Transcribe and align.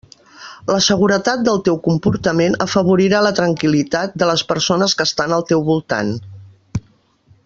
La 0.69 0.77
seguretat 0.85 1.43
del 1.49 1.59
teu 1.67 1.77
comportament 1.87 2.57
afavorirà 2.65 3.21
la 3.27 3.33
tranquil·litat 3.41 4.17
de 4.23 4.31
les 4.31 4.45
persones 4.53 4.97
que 5.03 5.07
estan 5.11 5.37
al 5.39 5.49
teu 5.53 5.63
voltant. 5.73 6.11